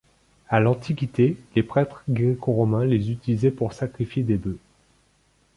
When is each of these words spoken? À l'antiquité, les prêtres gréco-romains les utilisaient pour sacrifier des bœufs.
À 0.49 0.59
l'antiquité, 0.59 1.37
les 1.55 1.61
prêtres 1.61 2.03
gréco-romains 2.09 2.85
les 2.85 3.11
utilisaient 3.11 3.51
pour 3.51 3.73
sacrifier 3.73 4.23
des 4.23 4.37
bœufs. 4.37 4.57